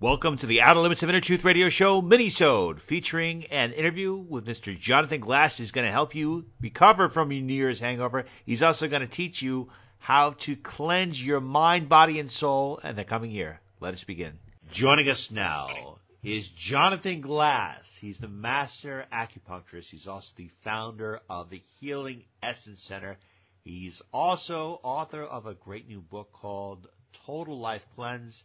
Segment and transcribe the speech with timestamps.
[0.00, 4.46] Welcome to the Outer Limits of Inner Truth Radio Show mini-sode featuring an interview with
[4.46, 4.78] Mr.
[4.78, 5.56] Jonathan Glass.
[5.56, 8.24] He's going to help you recover from your New Year's hangover.
[8.46, 12.94] He's also going to teach you how to cleanse your mind, body, and soul in
[12.94, 13.60] the coming year.
[13.80, 14.34] Let us begin.
[14.72, 17.80] Joining us now is Jonathan Glass.
[18.00, 19.86] He's the master acupuncturist.
[19.90, 23.16] He's also the founder of the Healing Essence Center.
[23.64, 26.86] He's also author of a great new book called
[27.26, 28.44] Total Life Cleanse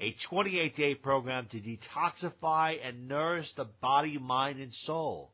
[0.00, 5.32] a 28 day program to detoxify and nourish the body, mind, and soul.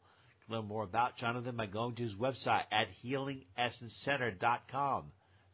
[0.49, 5.05] learn more about Jonathan by going to his website at healingessencecenter.com.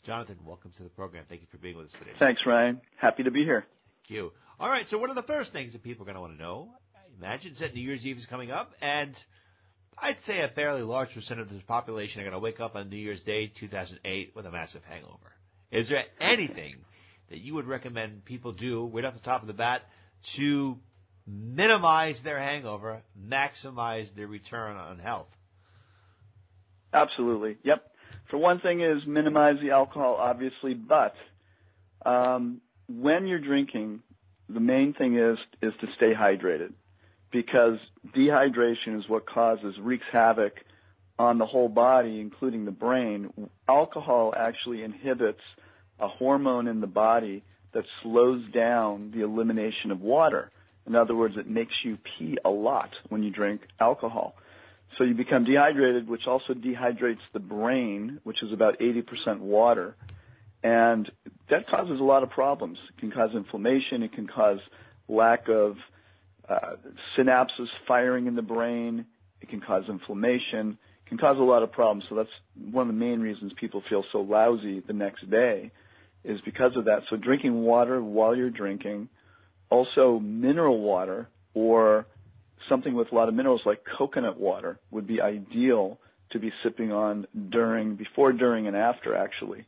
[0.07, 1.25] Jonathan, welcome to the program.
[1.29, 2.13] Thank you for being with us today.
[2.19, 2.81] Thanks, Ryan.
[2.97, 3.67] Happy to be here.
[4.03, 4.33] Thank you.
[4.59, 6.43] All right, so one of the first things that people are going to want to
[6.43, 6.69] know?
[6.95, 9.15] I imagine is that New Year's Eve is coming up, and
[9.99, 12.89] I'd say a fairly large percent of the population are going to wake up on
[12.89, 15.33] New Year's Day 2008 with a massive hangover.
[15.71, 16.77] Is there anything
[17.31, 19.83] that you would recommend people do right off the top of the bat
[20.37, 20.77] to
[21.27, 25.29] minimize their hangover, maximize their return on health?
[26.93, 27.57] Absolutely.
[27.63, 27.87] Yep.
[28.31, 31.15] For one thing is minimize the alcohol, obviously, but
[32.05, 34.01] um, when you're drinking,
[34.49, 36.73] the main thing is is to stay hydrated
[37.33, 37.79] because
[38.17, 40.53] dehydration is what causes wreaks havoc
[41.19, 43.31] on the whole body, including the brain.
[43.69, 45.41] Alcohol actually inhibits
[46.01, 50.51] a hormone in the body that slows down the elimination of water.
[50.87, 54.35] In other words, it makes you pee a lot when you drink alcohol.
[54.99, 59.95] So you become dehydrated, which also dehydrates the brain, which is about 80% water.
[60.63, 61.11] And
[61.49, 62.79] that causes a lot of problems.
[62.89, 64.03] It can cause inflammation.
[64.03, 64.59] It can cause
[65.09, 65.77] lack of
[66.49, 66.77] uh,
[67.17, 69.07] synapses firing in the brain.
[69.41, 70.77] It can cause inflammation.
[71.07, 72.05] It can cause a lot of problems.
[72.09, 72.29] So that's
[72.71, 75.71] one of the main reasons people feel so lousy the next day
[76.25, 77.01] is because of that.
[77.09, 79.09] So drinking water while you're drinking,
[79.71, 82.07] also mineral water or
[82.69, 85.99] something with a lot of minerals like coconut water would be ideal
[86.33, 89.65] to be sipping on during, before, during, and after actually,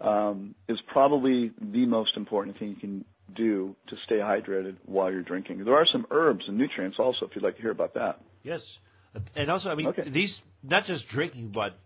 [0.00, 3.04] um, is probably the most important thing you can
[3.36, 5.64] do to stay hydrated while you're drinking.
[5.64, 8.20] There are some herbs and nutrients also, if you'd like to hear about that.
[8.42, 8.60] Yes,
[9.36, 10.08] and also, I mean, okay.
[10.10, 11.78] these not just drinking, but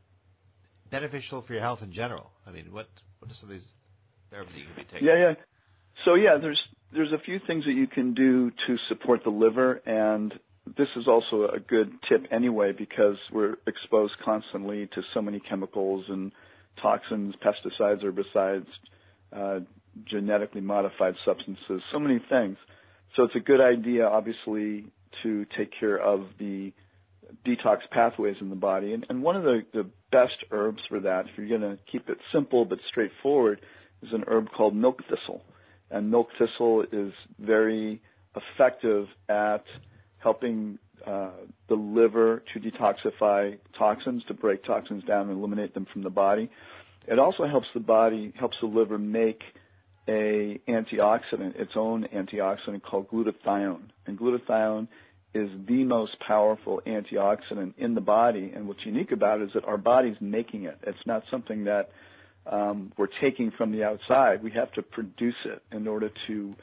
[0.90, 2.30] beneficial for your health in general.
[2.46, 2.88] I mean, what
[3.18, 3.66] what are some of these
[4.56, 5.06] you can be taking?
[5.06, 5.34] Yeah, yeah.
[6.04, 6.60] So yeah, there's
[6.92, 10.32] there's a few things that you can do to support the liver, and
[10.76, 16.04] this is also a good tip anyway because we're exposed constantly to so many chemicals
[16.08, 16.32] and
[16.82, 18.66] toxins, pesticides, herbicides,
[19.32, 19.60] uh,
[20.04, 22.56] genetically modified substances, so many things.
[23.14, 24.86] So it's a good idea, obviously,
[25.22, 26.72] to take care of the
[27.46, 28.92] detox pathways in the body.
[28.92, 32.08] And, and one of the, the best herbs for that, if you're going to keep
[32.08, 33.60] it simple but straightforward,
[34.02, 35.42] is an herb called milk thistle.
[35.90, 38.02] And milk thistle is very
[38.34, 39.64] effective at
[40.18, 41.30] helping uh,
[41.68, 46.50] the liver to detoxify toxins, to break toxins down and eliminate them from the body.
[47.06, 49.40] It also helps the body, helps the liver make
[50.08, 53.88] a antioxidant, its own antioxidant called glutathione.
[54.06, 54.88] And glutathione
[55.34, 58.52] is the most powerful antioxidant in the body.
[58.54, 60.78] And what's unique about it is that our body's making it.
[60.82, 61.90] It's not something that
[62.96, 64.42] we're taking from the outside.
[64.42, 66.54] We have to produce it in order to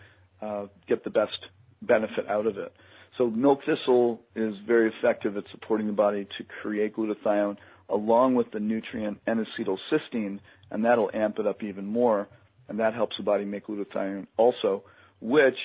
[0.42, 1.38] uh, get the best
[1.82, 2.74] benefit out of it.
[3.18, 7.58] So milk thistle is very effective at supporting the body to create glutathione
[7.90, 10.40] along with the nutrient N-acetylcysteine,
[10.72, 12.28] and that'll amp it up even more,
[12.68, 14.84] and that helps the body make glutathione also,
[15.22, 15.58] which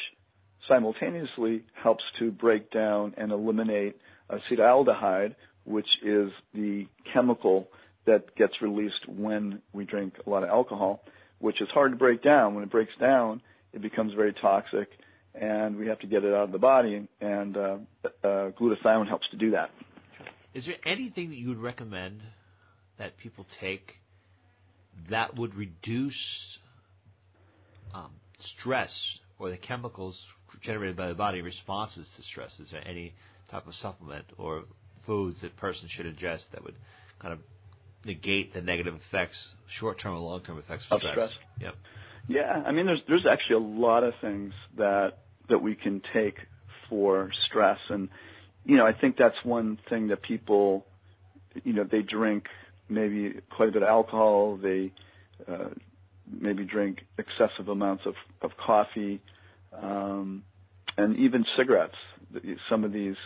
[0.69, 3.97] simultaneously helps to break down and eliminate
[4.31, 5.35] acetaldehyde,
[5.65, 7.69] which is the chemical
[8.09, 11.03] that gets released when we drink a lot of alcohol,
[11.39, 12.55] which is hard to break down.
[12.55, 13.41] When it breaks down,
[13.73, 14.89] it becomes very toxic,
[15.35, 17.77] and we have to get it out of the body, and uh,
[18.25, 19.71] uh, glutathione helps to do that.
[20.55, 22.23] Is there anything that you would recommend
[22.99, 23.93] that people take
[25.11, 26.19] that would reduce
[27.95, 28.11] um,
[28.59, 28.93] stress
[29.39, 30.19] or the chemicals
[30.63, 32.51] generated by the body responses to stress?
[32.59, 33.15] Is there any
[33.51, 34.65] type of supplement or
[35.07, 36.75] foods that person should ingest that would
[37.21, 37.41] kind of
[38.09, 39.37] negate the negative effects,
[39.79, 41.15] short-term and long-term effects of, of stress.
[41.15, 41.31] stress.
[41.61, 41.75] Yep.
[42.29, 45.19] Yeah, I mean, there's there's actually a lot of things that
[45.49, 46.35] that we can take
[46.89, 48.09] for stress, and
[48.65, 50.85] you know, I think that's one thing that people,
[51.65, 52.45] you know, they drink
[52.89, 54.93] maybe quite a bit of alcohol, they
[55.51, 55.71] uh,
[56.31, 59.23] maybe drink excessive amounts of of coffee,
[59.73, 60.43] um,
[60.99, 61.97] and even cigarettes.
[62.69, 63.17] Some of these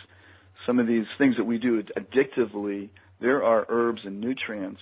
[0.65, 2.89] some of these things that we do addictively
[3.23, 4.81] there are herbs and nutrients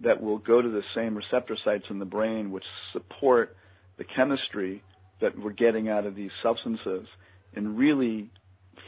[0.00, 3.56] that will go to the same receptor sites in the brain which support
[3.98, 4.82] the chemistry
[5.20, 7.06] that we're getting out of these substances
[7.52, 8.30] in really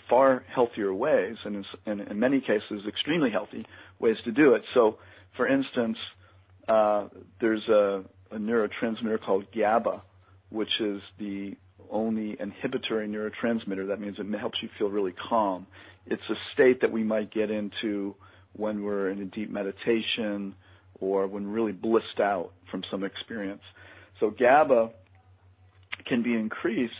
[0.08, 3.66] far healthier ways, and in, many cases, extremely healthy
[3.98, 4.62] ways to do it.
[4.72, 4.98] So,
[5.36, 5.98] for instance,
[6.68, 7.08] uh,
[7.40, 10.00] there's a, a neurotransmitter called GABA,
[10.50, 11.56] which is the
[11.90, 13.88] only inhibitory neurotransmitter.
[13.88, 15.66] That means it helps you feel really calm.
[16.06, 18.14] It's a state that we might get into
[18.54, 20.54] when we're in a deep meditation
[21.00, 23.62] or when really blissed out from some experience.
[24.20, 24.90] So GABA
[26.06, 26.92] can be increased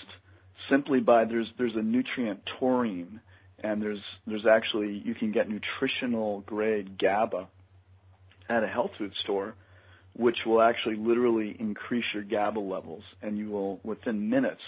[0.71, 3.21] simply by there's there's a nutrient taurine
[3.63, 7.49] and there's there's actually you can get nutritional grade GABA
[8.49, 9.55] at a health food store
[10.15, 14.61] which will actually literally increase your GABA levels and you will within minutes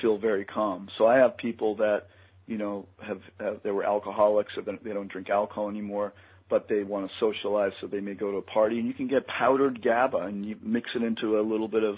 [0.00, 0.88] feel very calm.
[0.98, 2.06] So I have people that
[2.46, 6.12] you know have, have they were alcoholics or they don't drink alcohol anymore
[6.50, 9.08] but they want to socialize so they may go to a party and you can
[9.08, 11.96] get powdered GABA and you mix it into a little bit of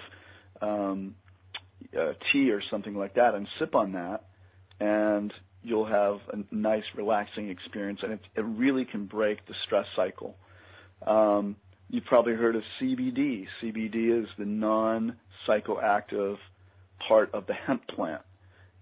[0.61, 1.15] um
[1.99, 4.25] uh, tea or something like that and sip on that
[4.81, 5.33] and
[5.65, 10.37] you'll have a nice relaxing experience and it, it really can break the stress cycle.
[11.07, 11.57] Um,
[11.89, 13.47] you've probably heard of CBD.
[13.63, 16.37] CBD is the non-psychoactive
[17.09, 18.23] part of the hemp plant.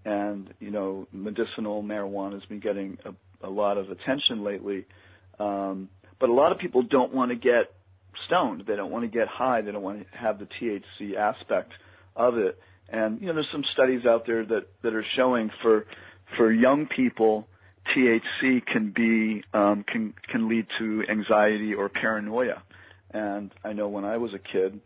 [0.05, 4.85] And, you know, medicinal marijuana has been getting a, a lot of attention lately.
[5.39, 5.89] Um,
[6.19, 7.73] but a lot of people don't want to get
[8.27, 8.63] stoned.
[8.67, 9.61] They don't want to get high.
[9.61, 11.71] They don't want to have the THC aspect
[12.15, 12.59] of it.
[12.89, 15.85] And you know, there's some studies out there that that are showing for
[16.37, 17.47] for young people,
[17.95, 22.61] THC can be um, can can lead to anxiety or paranoia.
[23.11, 24.79] And I know when I was a kid,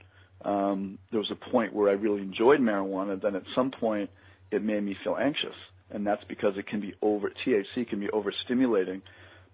[0.44, 3.22] um, there was a point where I really enjoyed marijuana.
[3.22, 4.10] Then at some point,
[4.52, 5.56] it made me feel anxious,
[5.90, 9.02] and that's because it can be over THC can be overstimulating.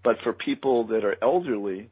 [0.03, 1.89] But for people that are elderly,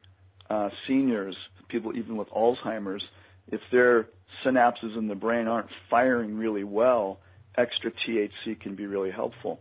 [0.50, 1.36] uh, seniors,
[1.69, 3.03] people even with Alzheimer's,
[3.51, 4.07] if their
[4.45, 7.19] synapses in the brain aren't firing really well,
[7.57, 9.59] extra THC can be really helpful.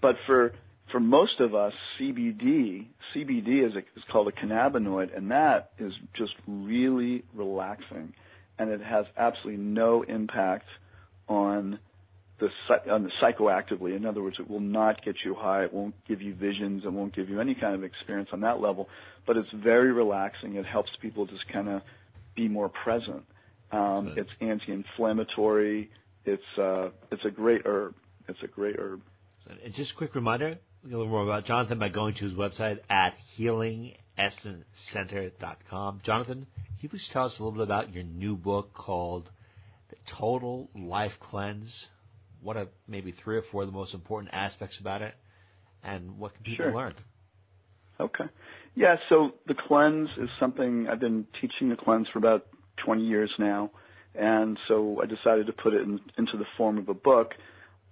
[0.00, 0.52] But for
[0.90, 5.92] for most of us, CBD CBD is, a, is called a cannabinoid, and that is
[6.14, 8.12] just really relaxing,
[8.58, 10.66] and it has absolutely no impact
[11.28, 11.78] on
[13.22, 13.96] psychoactively.
[13.96, 15.64] In other words, it will not get you high.
[15.64, 16.84] It won't give you visions.
[16.84, 18.88] It won't give you any kind of experience on that level.
[19.26, 20.56] But it's very relaxing.
[20.56, 21.82] It helps people just kind of
[22.34, 23.24] be more present.
[23.70, 25.90] Um, it's anti-inflammatory.
[26.24, 27.94] It's uh, it's a great herb.
[28.28, 29.00] It's a great herb.
[29.64, 32.78] And just a quick reminder, a little more about Jonathan by going to his website
[32.90, 36.00] at healingessencecenter.com.
[36.04, 39.30] Jonathan, can you please tell us a little bit about your new book called
[39.90, 41.86] The Total Life Cleanse?
[42.42, 45.14] What are maybe three or four of the most important aspects about it,
[45.82, 46.74] and what can people sure.
[46.74, 46.94] learn?
[48.00, 48.24] Okay.
[48.74, 52.46] Yeah, so the cleanse is something I've been teaching the cleanse for about
[52.84, 53.70] 20 years now,
[54.14, 57.32] and so I decided to put it in, into the form of a book.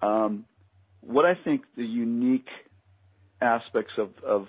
[0.03, 0.47] Um,
[1.01, 2.49] what I think the unique
[3.41, 4.47] aspects of, of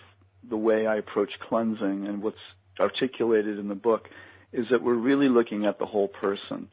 [0.50, 2.38] the way I approach cleansing and what's
[2.80, 4.07] articulated in the book
[4.53, 6.69] is that we're really looking at the whole person.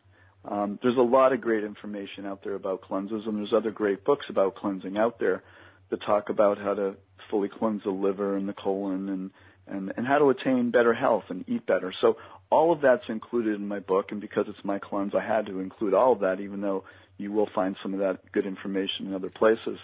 [0.51, 4.05] Um, there's a lot of great information out there about cleanses, and there's other great
[4.05, 5.43] books about cleansing out there
[5.91, 6.95] that talk about how to
[7.31, 9.31] fully cleanse the liver and the colon and
[9.71, 11.93] and, and how to attain better health and eat better.
[12.01, 12.17] So
[12.51, 15.61] all of that's included in my book, and because it's my cleanse, I had to
[15.61, 16.85] include all of that, even though
[17.19, 19.79] you will find some of that good information in other places.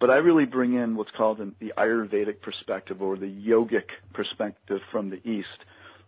[0.00, 5.10] But I really bring in what's called the Ayurvedic perspective or the yogic perspective from
[5.10, 5.48] the East,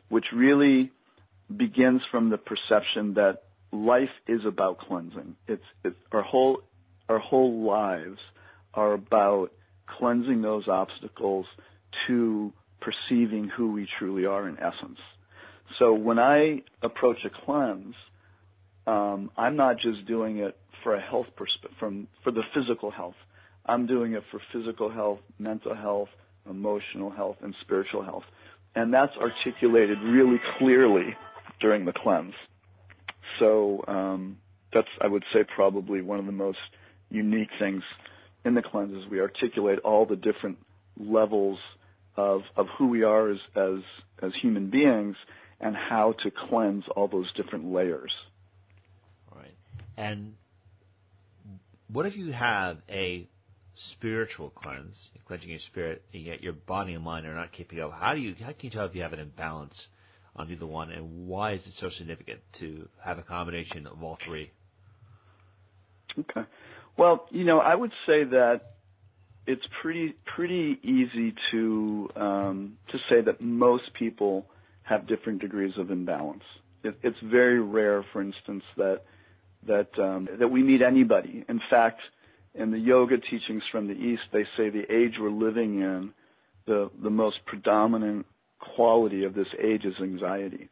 [0.08, 0.92] which really
[1.54, 5.36] begins from the perception that life is about cleansing.
[5.46, 6.62] It's, it's our whole
[7.08, 8.18] our whole lives
[8.72, 9.48] are about
[9.98, 11.44] cleansing those obstacles
[12.06, 14.98] to perceiving who we truly are in essence.
[15.78, 17.94] So when I approach a cleanse,
[18.86, 23.14] um, I'm not just doing it for a health perspective, from for the physical health.
[23.66, 26.08] I'm doing it for physical health, mental health,
[26.48, 28.24] emotional health, and spiritual health,
[28.74, 31.14] and that's articulated really clearly
[31.60, 32.34] during the cleanse.
[33.40, 34.38] So um,
[34.72, 36.58] that's, I would say, probably one of the most
[37.10, 37.82] unique things
[38.44, 40.58] in the cleanse is we articulate all the different
[40.98, 41.58] levels
[42.16, 43.78] of of who we are as as
[44.22, 45.16] as human beings
[45.60, 48.12] and how to cleanse all those different layers.
[49.34, 49.54] Right.
[49.96, 50.34] And
[51.92, 53.28] what if you have a
[53.92, 57.92] spiritual cleanse, cleansing your spirit, and yet your body and mind are not keeping up?
[57.92, 59.74] How do you how can you tell if you have an imbalance
[60.36, 64.18] on either one, and why is it so significant to have a combination of all
[64.24, 64.50] three?
[66.18, 66.46] Okay.
[66.96, 68.60] Well, you know, I would say that
[69.46, 74.46] it's pretty pretty easy to um, to say that most people
[74.82, 76.42] have different degrees of imbalance.
[76.82, 79.02] It, it's very rare, for instance, that
[79.66, 81.44] that um, that we meet anybody.
[81.48, 82.00] In fact,
[82.54, 86.12] in the yoga teachings from the East, they say the age we're living in,
[86.66, 88.26] the the most predominant
[88.60, 90.68] quality of this age is anxiety,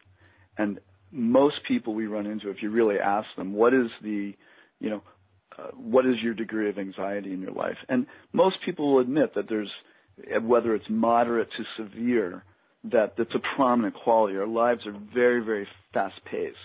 [0.57, 0.79] and
[1.11, 4.33] most people we run into, if you really ask them, what is the,
[4.79, 5.01] you know,
[5.57, 7.77] uh, what is your degree of anxiety in your life?
[7.87, 9.71] And most people will admit that there's,
[10.41, 12.43] whether it's moderate to severe,
[12.85, 14.37] that that's a prominent quality.
[14.37, 16.55] Our lives are very, very fast paced.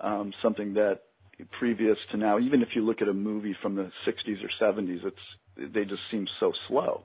[0.00, 1.02] Um, something that
[1.58, 5.04] previous to now, even if you look at a movie from the 60s or 70s,
[5.04, 5.16] it's
[5.74, 7.04] they just seem so slow.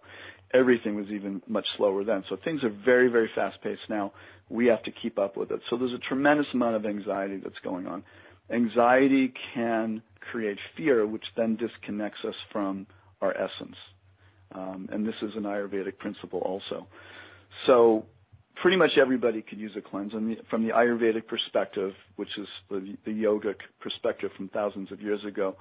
[0.54, 2.24] Everything was even much slower then.
[2.30, 4.14] So things are very, very fast paced now.
[4.50, 5.60] We have to keep up with it.
[5.70, 8.04] So there's a tremendous amount of anxiety that's going on.
[8.50, 10.02] Anxiety can
[10.32, 12.88] create fear, which then disconnects us from
[13.22, 13.76] our essence.
[14.54, 16.88] Um, and this is an Ayurvedic principle also.
[17.66, 18.06] So
[18.62, 20.14] pretty much everybody could use a cleanse.
[20.14, 25.24] And from the Ayurvedic perspective, which is the, the yogic perspective from thousands of years
[25.26, 25.58] ago,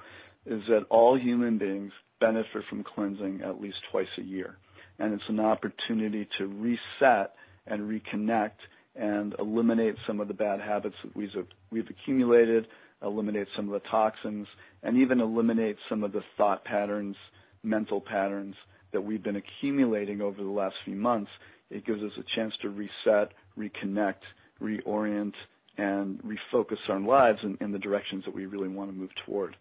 [0.47, 4.57] is that all human beings benefit from cleansing at least twice a year.
[4.99, 7.35] And it's an opportunity to reset
[7.67, 8.59] and reconnect
[8.95, 11.29] and eliminate some of the bad habits that we've,
[11.71, 12.67] we've accumulated,
[13.03, 14.47] eliminate some of the toxins,
[14.83, 17.17] and even eliminate some of the thought patterns,
[17.63, 18.55] mental patterns
[18.93, 21.31] that we've been accumulating over the last few months
[21.71, 24.23] it gives us a chance to reset, reconnect,
[24.63, 25.33] reorient,
[25.79, 29.57] and refocus our lives in, in the directions that we really want to move toward.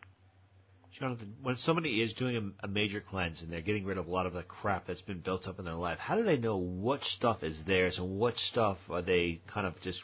[1.00, 4.12] Jonathan, when somebody is doing a, a, major cleanse and they're getting rid of a
[4.12, 6.56] lot of the crap that's been built up in their life, how do they know
[6.56, 10.00] what stuff is theirs and what stuff are they kind of just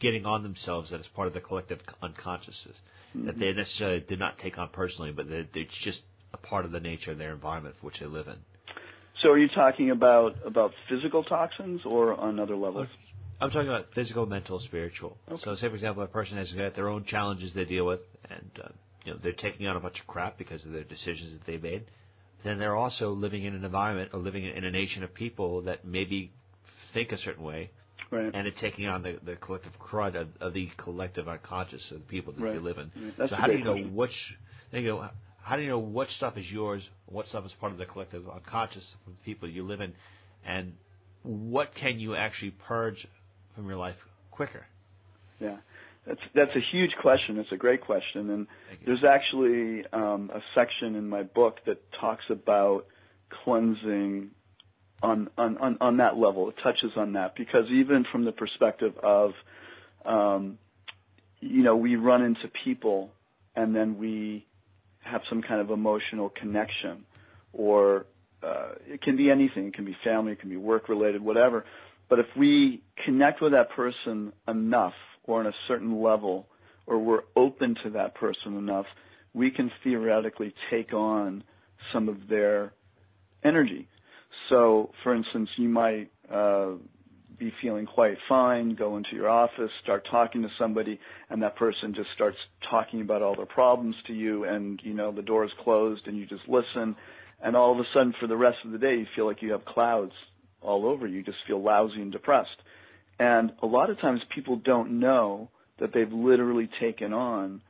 [0.00, 2.76] getting on themselves that is part of the collective unconsciousness
[3.16, 3.26] mm-hmm.
[3.26, 6.00] that they necessarily did not take on personally, but that it's just
[6.32, 8.36] a part of the nature of their environment for which they live in?
[9.22, 12.86] So are you talking about about physical toxins or on other levels?
[13.40, 15.16] I'm talking about physical, mental, spiritual.
[15.30, 15.40] Okay.
[15.44, 18.50] So, say for example, a person has got their own challenges they deal with, and
[18.62, 18.68] uh,
[19.08, 21.56] you know they're taking on a bunch of crap because of their decisions that they
[21.56, 21.84] made.
[22.44, 25.84] Then they're also living in an environment or living in a nation of people that
[25.84, 26.30] maybe
[26.92, 27.70] think a certain way,
[28.10, 28.30] right.
[28.32, 32.04] and it's taking on the, the collective crud of, of the collective unconscious of the
[32.04, 32.52] people that right.
[32.52, 32.92] they live in.
[33.18, 33.30] Right.
[33.30, 34.12] So how do you know which?
[34.72, 35.08] You know,
[35.42, 38.28] how do you know what stuff is yours, what stuff is part of the collective
[38.28, 39.94] unconscious of the people you live in,
[40.46, 40.74] and
[41.22, 43.06] what can you actually purge
[43.56, 43.96] from your life
[44.30, 44.66] quicker?
[45.40, 45.56] Yeah,
[46.08, 47.36] that's that's a huge question.
[47.38, 48.46] It's a great question, and
[48.86, 52.86] there's actually um, a section in my book that talks about
[53.44, 54.30] cleansing
[55.02, 56.48] on, on on on that level.
[56.48, 59.32] It touches on that because even from the perspective of,
[60.06, 60.56] um,
[61.40, 63.10] you know, we run into people
[63.54, 64.46] and then we
[65.00, 67.04] have some kind of emotional connection,
[67.52, 68.06] or
[68.42, 69.66] uh, it can be anything.
[69.66, 71.66] It can be family, it can be work related, whatever.
[72.08, 74.94] But if we connect with that person enough,
[75.28, 76.46] or on a certain level,
[76.86, 78.86] or we're open to that person enough,
[79.34, 81.44] we can theoretically take on
[81.92, 82.72] some of their
[83.44, 83.86] energy.
[84.48, 86.72] So, for instance, you might uh,
[87.38, 91.94] be feeling quite fine, go into your office, start talking to somebody, and that person
[91.94, 92.38] just starts
[92.70, 96.16] talking about all their problems to you, and you know the door is closed, and
[96.16, 96.96] you just listen,
[97.42, 99.52] and all of a sudden, for the rest of the day, you feel like you
[99.52, 100.12] have clouds
[100.60, 101.18] all over you.
[101.18, 102.48] You just feel lousy and depressed.
[103.18, 107.62] And a lot of times, people don't know that they've literally taken on.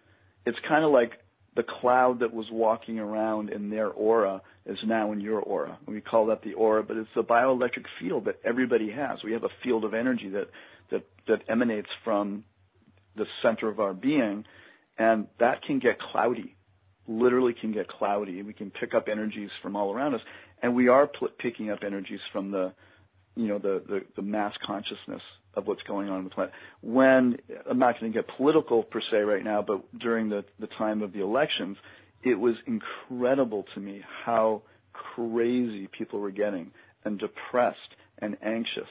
[0.47, 1.13] It's kind of like
[1.57, 5.79] the cloud that was walking around in their aura is now in your aura.
[5.87, 9.19] We call that the aura, but it's the bioelectric field that everybody has.
[9.25, 10.49] We have a field of energy that
[10.91, 12.45] that that emanates from
[13.17, 14.45] the center of our being,
[14.99, 16.55] and that can get cloudy.
[17.09, 18.43] Literally, can get cloudy.
[18.43, 20.21] We can pick up energies from all around us,
[20.63, 21.09] and we are
[21.41, 22.73] picking up energies from the,
[23.39, 25.23] you know, the, the the mass consciousness
[25.55, 26.53] of what's going on in the planet.
[26.83, 27.37] When
[27.71, 31.03] I'm not going to get political per se right now, but during the the time
[31.03, 31.77] of the elections,
[32.25, 36.73] it was incredible to me how crazy people were getting
[37.05, 37.79] and depressed
[38.19, 38.91] and anxious,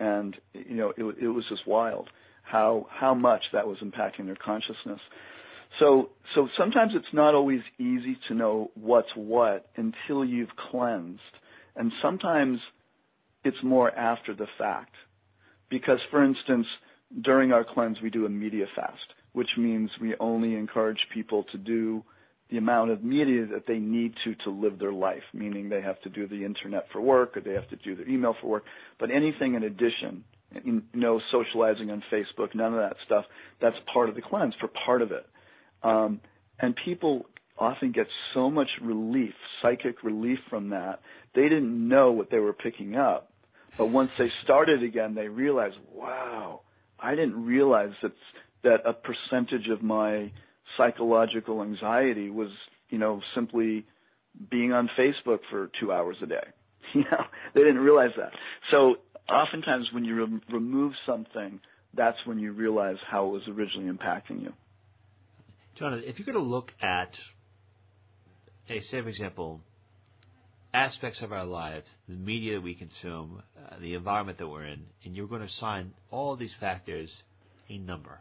[0.00, 2.08] and you know it, it was just wild
[2.42, 5.00] how how much that was impacting their consciousness.
[5.78, 11.20] So so sometimes it's not always easy to know what's what until you've cleansed,
[11.76, 12.60] and sometimes
[13.44, 14.94] it's more after the fact
[15.70, 16.66] because, for instance,
[17.22, 21.58] during our cleanse, we do a media fast, which means we only encourage people to
[21.58, 22.02] do
[22.50, 26.00] the amount of media that they need to to live their life, meaning they have
[26.02, 28.64] to do the internet for work or they have to do their email for work.
[29.00, 30.24] But anything in addition,
[30.92, 33.24] no socializing on Facebook, none of that stuff,
[33.60, 35.26] that's part of the cleanse for part of it.
[35.82, 36.20] Um,
[36.60, 37.26] and people
[37.58, 41.00] often get so much relief, psychic relief from that.
[41.34, 43.30] They didn't know what they were picking up
[43.76, 46.60] but once they started again, they realized, wow,
[46.98, 48.12] I didn't realize that
[48.62, 50.32] that a percentage of my
[50.76, 52.48] psychological anxiety was,
[52.88, 53.84] you know, simply
[54.50, 56.44] being on Facebook for two hours a day.
[56.94, 58.30] You know, they didn't realize that.
[58.70, 58.96] So
[59.28, 61.58] oftentimes when you re- remove something,
[61.92, 64.52] that's when you realize how it was originally impacting you.
[65.76, 67.10] Jonathan, if you're going to look at,
[68.68, 69.60] a, say, for example,
[70.74, 74.82] aspects of our lives, the media that we consume, uh, the environment that we're in,
[75.04, 77.08] and you're going to assign all these factors
[77.70, 78.20] a number.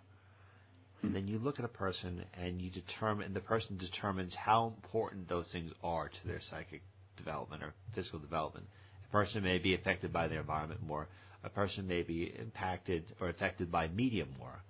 [1.01, 4.67] And then you look at a person and you determine, and the person determines how
[4.67, 6.81] important those things are to their psychic
[7.17, 8.67] development or physical development.
[9.09, 11.07] A person may be affected by their environment more.
[11.43, 14.63] A person may be impacted or affected by media more.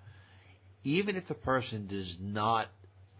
[0.84, 2.68] Even if the person does not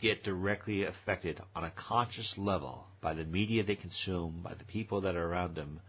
[0.02, 5.02] get directly affected on a conscious level by the media they consume, by the people
[5.02, 5.82] that are around them,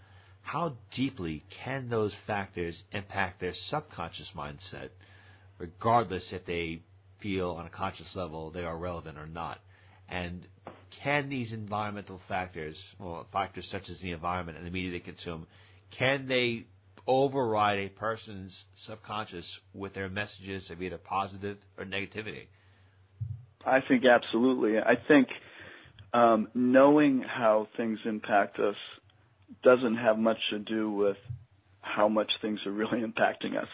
[0.43, 4.91] how deeply can those factors impact their subconscious mindset,
[5.59, 6.83] regardless if they
[7.23, 9.61] feel on a conscious level they are relevant or not?
[10.09, 10.47] And
[11.03, 15.47] can these environmental factors, or factors such as the environment and the media they consume,
[15.97, 16.67] can they
[17.07, 18.53] override a person's
[18.87, 22.47] subconscious with their messages of either positive or negativity?
[23.65, 24.79] I think absolutely.
[24.79, 25.29] I think
[26.15, 28.77] um, knowing how things impact us
[29.63, 31.17] doesn't have much to do with
[31.83, 33.69] how much things are really impacting us.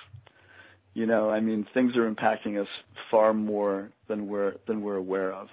[0.94, 2.66] You know, I mean, things are impacting us
[3.10, 5.48] far more than we're than we're aware of.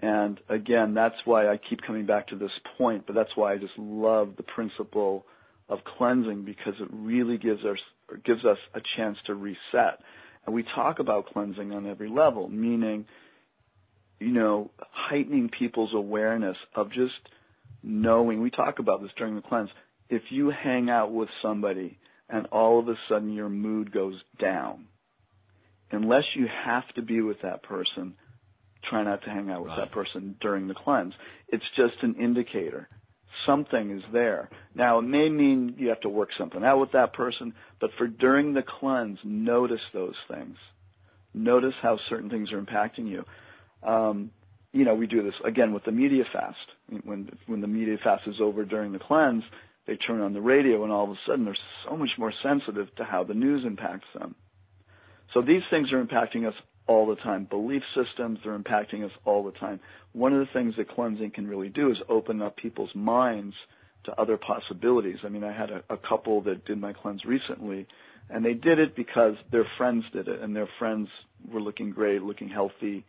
[0.00, 3.58] And again, that's why I keep coming back to this point, but that's why I
[3.58, 5.26] just love the principle
[5.68, 7.78] of cleansing because it really gives us
[8.24, 10.00] gives us a chance to reset.
[10.46, 13.06] And we talk about cleansing on every level, meaning
[14.18, 17.14] you know, heightening people's awareness of just
[17.82, 18.40] knowing.
[18.40, 19.70] We talk about this during the cleanse.
[20.08, 24.86] If you hang out with somebody and all of a sudden your mood goes down,
[25.90, 28.14] unless you have to be with that person,
[28.88, 29.80] try not to hang out with right.
[29.80, 31.14] that person during the cleanse.
[31.48, 32.88] It's just an indicator.
[33.44, 34.48] Something is there.
[34.74, 38.06] Now, it may mean you have to work something out with that person, but for
[38.06, 40.56] during the cleanse, notice those things.
[41.34, 43.24] Notice how certain things are impacting you
[43.86, 44.30] um,
[44.72, 46.56] you know, we do this again with the media fast.
[47.04, 49.44] When when the media fast is over during the cleanse,
[49.86, 51.56] they turn on the radio, and all of a sudden they're
[51.88, 54.34] so much more sensitive to how the news impacts them.
[55.32, 56.54] So these things are impacting us
[56.86, 57.46] all the time.
[57.48, 59.80] Belief systems are impacting us all the time.
[60.12, 63.54] One of the things that cleansing can really do is open up people's minds
[64.04, 65.18] to other possibilities.
[65.24, 67.86] I mean, I had a, a couple that did my cleanse recently,
[68.30, 71.08] and they did it because their friends did it, and their friends
[71.50, 73.04] were looking great, looking healthy,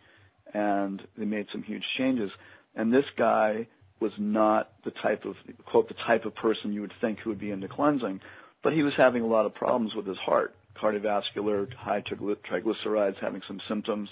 [0.54, 2.32] and they made some huge changes.
[2.76, 3.68] And this guy
[4.00, 7.40] was not the type of quote the type of person you would think who would
[7.40, 8.20] be into cleansing,
[8.64, 13.42] but he was having a lot of problems with his heart, cardiovascular, high triglycerides, having
[13.48, 14.10] some symptoms.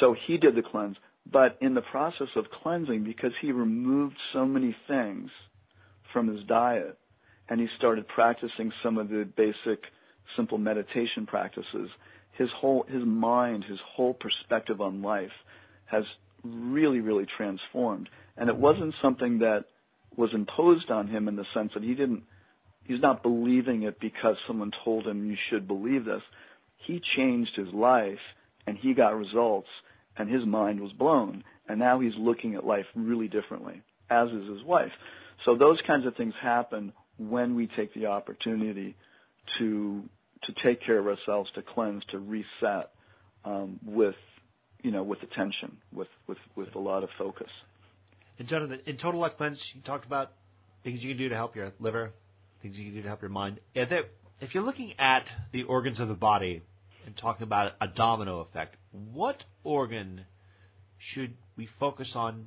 [0.00, 0.96] So he did the cleanse.
[1.30, 5.30] But in the process of cleansing, because he removed so many things
[6.12, 6.96] from his diet,
[7.48, 9.80] and he started practicing some of the basic
[10.36, 11.88] simple meditation practices,
[12.38, 15.30] his whole his mind, his whole perspective on life
[15.86, 16.04] has
[16.44, 18.08] really, really transformed.
[18.36, 18.62] And it mm-hmm.
[18.62, 19.64] wasn't something that
[20.16, 22.22] was imposed on him in the sense that he didn't
[22.84, 26.22] he's not believing it because someone told him you should believe this.
[26.86, 28.18] He changed his life
[28.66, 29.68] and he got results
[30.16, 31.44] and his mind was blown.
[31.68, 34.92] And now he's looking at life really differently, as is his wife.
[35.44, 38.94] So those kinds of things happen when we take the opportunity
[39.58, 40.02] to
[40.46, 42.90] to take care of ourselves, to cleanse, to reset
[43.44, 44.14] um, with
[44.82, 47.50] you know with attention, with with with a lot of focus.
[48.38, 50.32] And Jonathan, in Total Life Cleanse, you talked about
[50.84, 52.12] things you can do to help your liver,
[52.62, 53.60] things you can do to help your mind.
[53.74, 56.62] If you're looking at the organs of the body
[57.06, 58.76] and talking about a domino effect,
[59.12, 60.26] what organ
[60.98, 62.46] should we focus on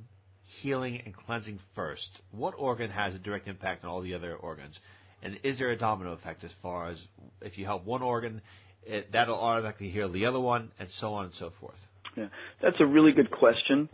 [0.62, 2.08] healing and cleansing first?
[2.30, 4.78] What organ has a direct impact on all the other organs?
[5.22, 6.98] And is there a domino effect as far as
[7.42, 8.40] if you help one organ,
[8.84, 11.76] it, that'll automatically heal the other one, and so on and so forth?
[12.16, 12.28] Yeah,
[12.62, 13.88] that's a really good question,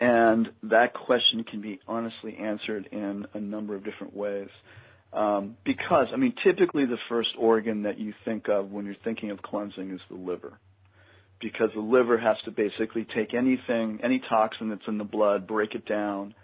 [0.00, 4.48] and that question can be honestly answered in a number of different ways.
[5.12, 9.30] Um, because, I mean, typically the first organ that you think of when you're thinking
[9.30, 10.58] of cleansing is the liver.
[11.40, 15.74] Because the liver has to basically take anything, any toxin that's in the blood, break
[15.74, 16.34] it down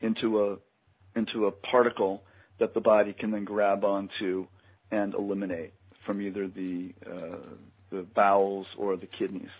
[0.00, 0.56] into a
[1.18, 2.22] into a particle
[2.60, 4.46] that the body can then grab onto
[4.90, 5.72] and eliminate
[6.06, 7.36] from either the uh,
[7.90, 9.50] the bowels or the kidneys.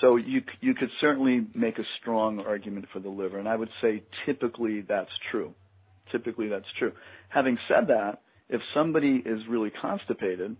[0.00, 3.70] So you you could certainly make a strong argument for the liver, and I would
[3.82, 5.54] say typically that's true.
[6.10, 6.92] Typically that's true.
[7.28, 10.56] Having said that, if somebody is really constipated,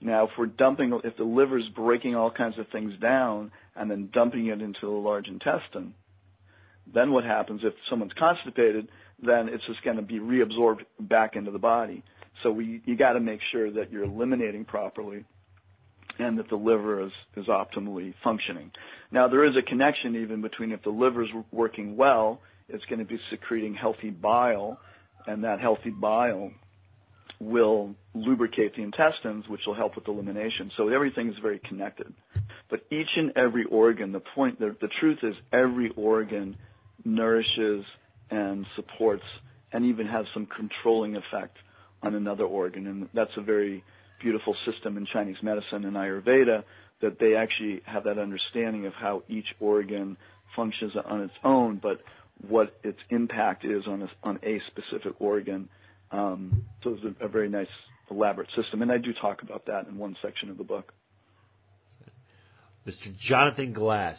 [0.00, 4.10] now if we're dumping, if the liver's breaking all kinds of things down and then
[4.12, 5.94] dumping it into the large intestine,
[6.92, 8.88] then what happens if someone's constipated?
[9.24, 12.02] Then it's just going to be reabsorbed back into the body.
[12.42, 15.24] So we, you got to make sure that you're eliminating properly
[16.18, 18.70] and that the liver is, is optimally functioning.
[19.10, 23.00] Now there is a connection even between if the liver is working well, it's going
[23.00, 24.78] to be secreting healthy bile,
[25.26, 26.50] and that healthy bile
[27.40, 30.70] will lubricate the intestines, which will help with elimination.
[30.76, 32.12] So everything is very connected.
[32.70, 36.56] But each and every organ, the point, the, the truth is every organ
[37.04, 37.84] nourishes
[38.30, 39.24] and supports
[39.72, 41.56] and even has some controlling effect
[42.02, 42.86] on another organ.
[42.86, 43.82] And that's a very
[44.22, 46.64] beautiful system in Chinese medicine and Ayurveda
[47.02, 50.16] that they actually have that understanding of how each organ
[50.56, 52.00] functions on its own, but
[52.48, 55.68] what its impact is on a, on a specific organ.
[56.10, 57.66] Um, so it's a, a very nice,
[58.10, 60.92] elaborate system, and I do talk about that in one section of the book.
[62.86, 63.16] Mr.
[63.18, 64.18] Jonathan Glass,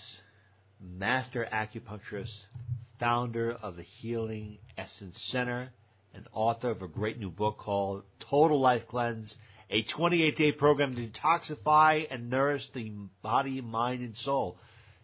[0.82, 2.34] master acupuncturist,
[3.00, 5.72] founder of the Healing Essence Center,
[6.14, 9.36] and author of a great new book called Total Life Cleanse,
[9.70, 14.58] a 28 day program to detoxify and nourish the body, mind, and soul.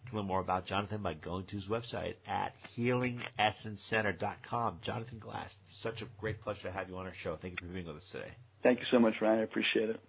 [0.04, 4.80] You can learn more about Jonathan by going to his website at healingessencecenter.com.
[4.82, 5.50] Jonathan Glass,
[5.82, 7.36] such a great pleasure to have you on our show.
[7.40, 8.32] Thank you for being with us today.
[8.62, 9.40] Thank you so much, Ryan.
[9.40, 10.00] I appreciate it.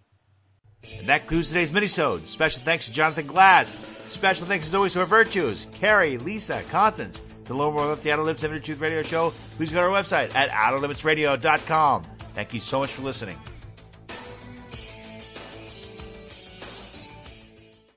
[0.99, 2.27] And that concludes today's minisode.
[2.27, 3.77] Special thanks to Jonathan Glass.
[4.07, 7.21] Special thanks as always to our virtues, Carrie, Lisa, Constance.
[7.45, 9.87] To learn more about the Outer Limits of Inner Truth Radio Show, please go to
[9.87, 12.03] our website at outerlimitsradio.com.
[12.33, 13.37] Thank you so much for listening.